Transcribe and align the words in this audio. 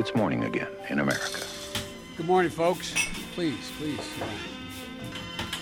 it's 0.00 0.14
morning 0.14 0.44
again 0.44 0.68
in 0.88 0.98
America. 0.98 1.40
Good 2.16 2.26
morning, 2.26 2.50
folks. 2.50 2.94
Please, 3.34 3.70
please. 3.78 4.06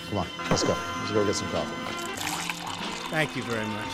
Come 0.09 0.19
on, 0.19 0.27
let's 0.49 0.63
go. 0.63 0.75
Let's 0.99 1.11
go 1.11 1.25
get 1.25 1.35
some 1.35 1.49
coffee. 1.49 1.75
Thank 3.11 3.35
you 3.35 3.43
very 3.43 3.67
much. 3.67 3.93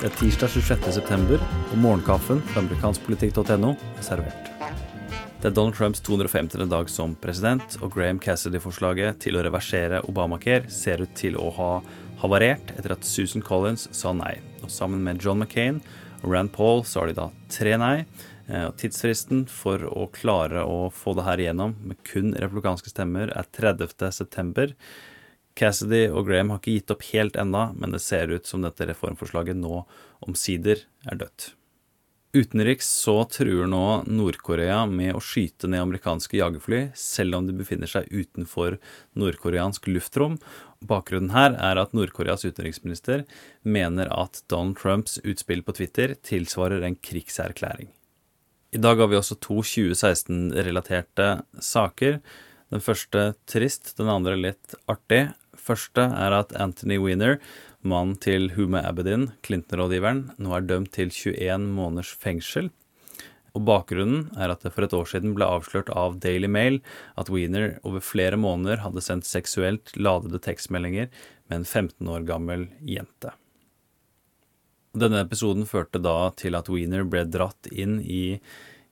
Det 0.00 0.06
er 0.06 0.16
tirsdag 0.16 0.50
26. 0.50 0.92
september, 0.92 1.40
og 1.72 1.78
morgenkaffen 1.80 2.42
fra 2.50 2.60
amerikanskpolitikk.no 2.60 3.70
er 3.76 4.04
servert. 4.04 4.50
Det 5.40 5.50
er 5.50 5.54
Donald 5.56 5.76
Trumps 5.76 6.00
250. 6.00 6.68
dag 6.68 6.90
som 6.90 7.14
president, 7.14 7.76
og 7.82 7.92
Graham 7.94 8.20
Cassidy-forslaget 8.20 9.20
til 9.24 9.36
å 9.36 9.44
reversere 9.44 10.02
Obamacare 10.08 10.70
ser 10.72 11.04
ut 11.04 11.12
til 11.16 11.36
å 11.36 11.50
ha 11.56 11.70
havarert 12.22 12.72
etter 12.76 12.96
at 12.96 13.04
Susan 13.04 13.44
Collins 13.44 13.88
sa 13.92 14.12
nei. 14.12 14.38
Og 14.62 14.72
sammen 14.72 15.04
med 15.04 15.20
John 15.24 15.40
McCain 15.40 15.82
og 16.22 16.32
Rand 16.32 16.52
Paul 16.52 16.84
sa 16.84 17.04
de 17.08 17.16
da 17.16 17.30
tre 17.52 17.76
nei. 17.80 18.06
Eh, 18.46 18.68
Tidsfristen 18.78 19.44
for 19.50 19.82
å 19.90 20.06
klare 20.14 20.62
å 20.62 20.86
få 20.94 21.16
det 21.18 21.26
her 21.26 21.42
igjennom 21.42 21.74
med 21.82 21.98
kun 22.06 22.30
republikanske 22.38 22.92
stemmer 22.92 23.32
er 23.34 23.50
30. 23.58 24.12
september. 24.14 24.74
Cassidy 25.56 26.06
og 26.12 26.28
Graham 26.28 26.52
har 26.52 26.60
ikke 26.60 26.76
gitt 26.76 26.92
opp 26.92 27.06
helt 27.10 27.38
enda, 27.40 27.70
men 27.74 27.94
det 27.94 28.04
ser 28.04 28.30
ut 28.30 28.46
som 28.46 28.62
dette 28.62 28.86
reformforslaget 28.86 29.56
nå 29.58 29.86
omsider 30.26 30.84
er 31.08 31.22
dødt. 31.22 31.54
Utenriks 32.36 32.88
så 32.92 33.22
truer 33.32 33.68
nå 33.70 34.02
Nord-Korea 34.12 34.82
med 34.90 35.14
å 35.16 35.22
skyte 35.24 35.70
ned 35.72 35.80
amerikanske 35.86 36.36
jagerfly, 36.36 36.82
selv 36.92 37.38
om 37.38 37.48
de 37.48 37.56
befinner 37.56 37.88
seg 37.88 38.10
utenfor 38.12 38.76
nordkoreansk 39.16 39.88
luftrom. 39.88 40.36
Bakgrunnen 40.84 41.32
her 41.32 41.56
er 41.56 41.80
at 41.80 41.96
Nord-Koreas 41.96 42.44
utenriksminister 42.44 43.24
mener 43.64 44.12
at 44.12 44.44
Donald 44.52 44.76
Trumps 44.82 45.16
utspill 45.24 45.64
på 45.64 45.78
Twitter 45.80 46.12
tilsvarer 46.20 46.84
en 46.84 47.00
krigserklæring. 47.00 47.95
I 48.74 48.80
dag 48.82 48.98
har 48.98 49.06
vi 49.10 49.18
også 49.18 49.36
to 49.38 49.60
2016-relaterte 49.62 51.26
saker. 51.62 52.18
Den 52.74 52.82
første 52.82 53.28
trist, 53.46 53.92
den 53.98 54.10
andre 54.10 54.34
litt 54.38 54.74
artig 54.90 55.28
første 55.66 56.08
er 56.10 56.34
at 56.34 56.54
Anthony 56.58 56.98
Weiner, 57.02 57.38
mannen 57.86 58.16
til 58.18 58.50
Huma 58.56 58.82
Abedin, 58.88 59.30
Clinton-rådgiveren, 59.46 60.32
nå 60.42 60.56
er 60.56 60.66
dømt 60.66 60.92
til 60.96 61.14
21 61.14 61.70
måneders 61.76 62.10
fengsel. 62.18 62.72
Og 63.56 63.62
Bakgrunnen 63.70 64.26
er 64.36 64.52
at 64.52 64.66
det 64.66 64.74
for 64.74 64.84
et 64.84 64.98
år 64.98 65.06
siden 65.14 65.32
ble 65.38 65.46
avslørt 65.48 65.88
av 65.94 66.18
Daily 66.20 66.50
Mail 66.50 66.82
at 67.16 67.30
Weiner 67.32 67.78
over 67.86 68.02
flere 68.04 68.36
måneder 68.36 68.82
hadde 68.82 69.04
sendt 69.04 69.30
seksuelt 69.30 69.94
ladede 69.96 70.42
tekstmeldinger 70.42 71.08
med 71.46 71.62
en 71.62 71.64
15 71.64 72.12
år 72.12 72.26
gammel 72.28 72.66
jente. 72.84 73.32
Denne 74.96 75.20
episoden 75.26 75.66
førte 75.68 76.00
da 76.00 76.30
til 76.40 76.56
at 76.56 76.70
Wiener 76.72 77.04
ble 77.04 77.26
dratt 77.28 77.68
inn 77.72 78.00
i 78.00 78.40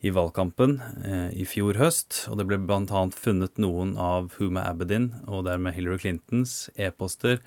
i 0.04 0.10
valgkampen 0.12 0.74
eh, 1.00 1.30
i 1.32 1.46
fjor 1.48 1.78
høst, 1.80 2.26
og 2.28 2.36
det 2.36 2.44
ble 2.44 2.58
bl.a. 2.60 3.04
funnet 3.16 3.56
noen 3.62 3.94
av 3.96 4.34
Huma 4.36 4.66
Abedin 4.68 5.14
og 5.24 5.46
dermed 5.46 5.72
Hillary 5.72 6.02
Clintons 6.02 6.66
e-poster 6.76 7.38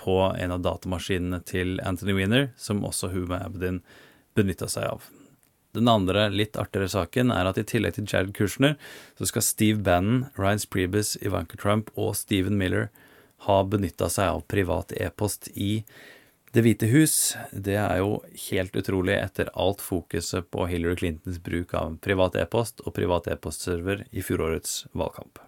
på 0.00 0.14
en 0.32 0.54
av 0.54 0.62
datamaskinene 0.64 1.42
til 1.44 1.76
Anthony 1.84 2.14
Wiener, 2.16 2.46
som 2.56 2.80
også 2.88 3.10
Huma 3.12 3.42
Abedin 3.44 3.82
benytta 4.38 4.70
seg 4.72 4.88
av. 4.94 5.10
Den 5.76 5.90
andre 5.92 6.30
litt 6.32 6.56
artigere 6.58 6.88
saken 6.90 7.34
er 7.34 7.50
at 7.50 7.60
i 7.60 7.66
tillegg 7.68 7.98
til 7.98 8.08
Jared 8.08 8.32
Kushner, 8.38 8.78
så 9.20 9.28
skal 9.28 9.44
Steve 9.44 9.84
Bannon, 9.84 10.24
Ryan 10.40 10.62
Spreebus, 10.62 11.18
Ivanka 11.20 11.60
Trump 11.60 11.92
og 12.00 12.16
Stephen 12.16 12.56
Miller 12.58 12.88
ha 13.44 13.60
benytta 13.68 14.08
seg 14.08 14.38
av 14.38 14.46
privat 14.48 14.96
e-post 14.96 15.52
i 15.52 15.82
det 16.50 16.64
hvite 16.66 16.88
hus, 16.90 17.36
det 17.52 17.76
er 17.78 18.00
jo 18.00 18.16
helt 18.48 18.74
utrolig 18.74 19.14
etter 19.20 19.52
alt 19.54 19.82
fokuset 19.84 20.48
på 20.50 20.64
Hillary 20.66 20.98
Clintons 20.98 21.38
bruk 21.38 21.76
av 21.78 21.94
privat 22.02 22.34
e-post 22.40 22.82
og 22.82 22.96
privat 22.96 23.28
e-postserver 23.30 24.02
i 24.10 24.24
fjorårets 24.26 24.88
valgkamp. 24.90 25.38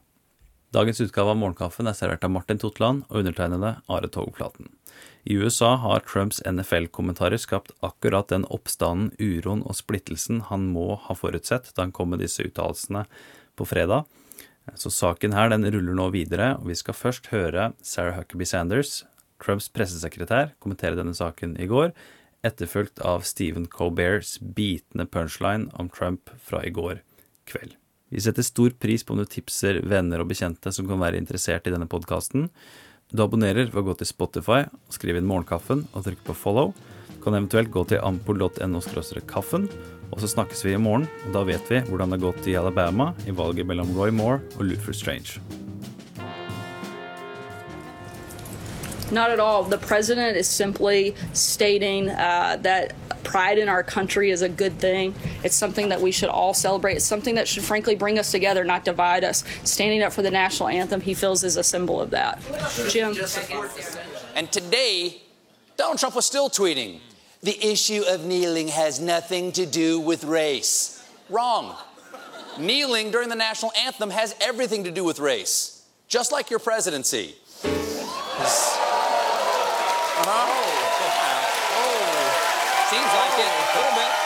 Dagens 0.73 1.03
utgave 1.05 1.34
av 1.34 1.41
Morgenkaffen 1.41 1.91
er 1.91 1.97
servert 1.98 2.23
av 2.25 2.30
Martin 2.33 2.62
Totland 2.62 3.03
og 3.11 3.19
undertegnede 3.19 3.75
Are 3.92 4.08
Togflaten. 4.08 4.70
I 5.29 5.35
USA 5.36 5.74
har 5.83 6.07
Trumps 6.07 6.39
NFL-kommentarer 6.48 7.36
skapt 7.36 7.74
akkurat 7.84 8.30
den 8.30 8.46
oppstanden, 8.46 9.11
uroen 9.19 9.67
og 9.67 9.77
splittelsen 9.77 10.40
han 10.48 10.70
må 10.73 10.95
ha 11.08 11.19
forutsett 11.19 11.74
da 11.74 11.84
han 11.84 11.92
kom 11.92 12.14
med 12.14 12.23
disse 12.23 12.46
uttalelsene 12.46 13.05
på 13.58 13.67
fredag. 13.69 14.07
Så 14.79 14.95
saken 14.95 15.34
her 15.34 15.51
den 15.51 15.67
ruller 15.67 15.98
nå 15.98 16.08
videre, 16.14 16.55
og 16.63 16.70
vi 16.70 16.79
skal 16.79 16.95
først 16.95 17.33
høre 17.34 17.73
Sarah 17.83 18.17
Huckaby 18.20 18.46
Sanders, 18.46 19.02
Trumps 19.42 19.69
pressesekretær 19.75 20.55
kommentere 20.63 20.98
denne 20.98 21.14
saken 21.17 21.57
i 21.61 21.69
går, 21.70 21.92
etterfulgt 22.47 23.03
av 23.07 23.27
Stephen 23.27 23.69
Colberts 23.70 24.39
bitende 24.41 25.07
punchline 25.07 25.70
om 25.79 25.91
Trump 25.92 26.30
fra 26.42 26.63
i 26.67 26.73
går 26.75 27.03
kveld. 27.51 27.77
Vi 28.13 28.20
setter 28.20 28.45
stor 28.45 28.75
pris 28.77 29.05
på 29.05 29.14
om 29.14 29.23
du 29.23 29.29
tipser 29.29 29.81
venner 29.89 30.20
og 30.20 30.29
bekjente 30.29 30.73
som 30.75 30.89
kan 30.89 31.01
være 31.01 31.20
interessert 31.20 31.67
i 31.67 31.73
denne 31.73 31.89
podkasten. 31.89 32.51
Du 33.13 33.23
abonnerer 33.25 33.70
ved 33.70 33.81
å 33.81 33.86
gå 33.86 33.95
til 34.01 34.11
Spotify 34.11 34.67
skrive 34.92 35.23
inn 35.23 35.29
Morgenkaffen 35.29 35.86
og 35.92 36.05
trykke 36.05 36.27
på 36.29 36.36
follow. 36.36 36.75
Du 37.14 37.19
kan 37.25 37.39
eventuelt 37.39 37.73
gå 37.73 37.86
til 37.89 38.02
ampol.no 38.05 38.83
kaffen, 39.31 39.69
og 40.13 40.20
så 40.20 40.29
snakkes 40.29 40.64
vi 40.67 40.77
i 40.77 40.81
morgen. 40.81 41.08
og 41.27 41.33
Da 41.33 41.45
vet 41.48 41.73
vi 41.73 41.81
hvordan 41.89 42.13
det 42.13 42.20
har 42.20 42.33
gått 42.33 42.48
i 42.48 42.57
Alabama 42.57 43.14
i 43.25 43.33
valget 43.33 43.67
mellom 43.67 43.97
Roy 43.97 44.11
Moore 44.11 44.42
og 44.58 44.67
Luther 44.69 44.92
Strange. 44.92 45.41
Not 49.12 49.30
at 49.30 49.39
all. 49.39 49.62
The 49.62 49.77
president 49.78 50.39
is 50.39 50.48
simply 50.48 51.14
stating 51.34 52.08
uh, 52.08 52.56
that 52.62 52.95
pride 53.24 53.58
in 53.58 53.68
our 53.68 53.83
country 53.83 54.30
is 54.30 54.40
a 54.40 54.48
good 54.48 54.78
thing. 54.78 55.14
It's 55.45 55.55
something 55.55 55.90
that 55.90 56.00
we 56.00 56.12
should 56.12 56.30
all 56.30 56.55
celebrate. 56.55 56.96
It's 56.96 57.05
something 57.05 57.34
that 57.34 57.46
should, 57.46 57.62
frankly, 57.62 57.95
bring 57.95 58.18
us 58.18 58.30
together, 58.30 58.64
not 58.64 58.84
divide 58.86 59.22
us. 59.22 59.45
Standing 59.64 60.02
up 60.02 60.12
for 60.12 60.22
the 60.22 60.30
national 60.30 60.70
anthem, 60.70 61.02
he 61.02 61.12
feels, 61.12 61.45
is 61.45 61.58
a 61.58 61.62
symbol 61.62 62.01
of 62.01 62.11
that. 62.11 62.40
Jim. 62.89 63.14
And 64.34 64.51
today, 64.51 65.20
Donald 65.77 65.98
Trump 65.98 66.17
was 66.17 66.24
still 66.24 66.48
tweeting 66.48 67.01
the 67.42 67.58
issue 67.64 68.02
of 68.08 68.24
kneeling 68.24 68.68
has 68.68 68.98
nothing 68.98 69.52
to 69.52 69.67
do 69.67 70.01
with 70.01 70.24
race. 70.24 71.06
Wrong. 71.28 71.77
Kneeling 72.58 73.11
during 73.11 73.28
the 73.28 73.36
national 73.36 73.72
anthem 73.84 74.11
has 74.11 74.34
everything 74.40 74.84
to 74.84 74.90
do 74.90 75.05
with 75.05 75.18
race, 75.18 75.86
just 76.08 76.33
like 76.33 76.51
your 76.51 76.58
presidency. 76.58 77.34
Seems 82.92 83.14
like 83.14 83.39
it 83.41 83.48
a 83.48 83.79
little 83.79 83.95
bit. 83.97 84.21